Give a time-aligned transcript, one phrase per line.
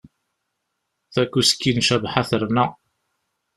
[1.13, 2.65] Takuski n Cabḥa terna.